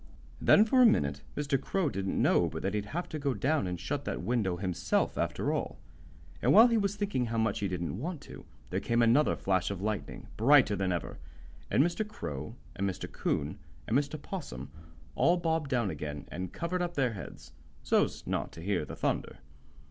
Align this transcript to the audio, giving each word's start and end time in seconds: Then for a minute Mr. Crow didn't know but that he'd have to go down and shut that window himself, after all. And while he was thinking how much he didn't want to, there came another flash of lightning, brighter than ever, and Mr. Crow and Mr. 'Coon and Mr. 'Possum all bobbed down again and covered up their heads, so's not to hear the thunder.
Then 0.41 0.65
for 0.65 0.81
a 0.81 0.85
minute 0.87 1.21
Mr. 1.37 1.61
Crow 1.61 1.87
didn't 1.87 2.19
know 2.19 2.49
but 2.49 2.63
that 2.63 2.73
he'd 2.73 2.87
have 2.87 3.07
to 3.09 3.19
go 3.19 3.35
down 3.35 3.67
and 3.67 3.79
shut 3.79 4.03
that 4.05 4.23
window 4.23 4.57
himself, 4.57 5.15
after 5.15 5.53
all. 5.53 5.77
And 6.41 6.51
while 6.51 6.65
he 6.69 6.77
was 6.79 6.95
thinking 6.95 7.25
how 7.25 7.37
much 7.37 7.59
he 7.59 7.67
didn't 7.67 7.99
want 7.99 8.19
to, 8.21 8.43
there 8.71 8.79
came 8.79 9.03
another 9.03 9.35
flash 9.35 9.69
of 9.69 9.79
lightning, 9.79 10.27
brighter 10.37 10.75
than 10.75 10.91
ever, 10.91 11.19
and 11.69 11.83
Mr. 11.83 12.03
Crow 12.07 12.55
and 12.75 12.89
Mr. 12.89 13.11
'Coon 13.11 13.59
and 13.87 13.95
Mr. 13.95 14.19
'Possum 14.19 14.71
all 15.13 15.37
bobbed 15.37 15.69
down 15.69 15.91
again 15.91 16.25
and 16.31 16.51
covered 16.51 16.81
up 16.81 16.95
their 16.95 17.13
heads, 17.13 17.53
so's 17.83 18.25
not 18.25 18.51
to 18.53 18.61
hear 18.61 18.85
the 18.85 18.95
thunder. 18.95 19.37